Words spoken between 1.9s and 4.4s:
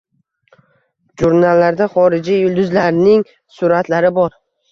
xorijiy “yulduz”larning suratlari bor.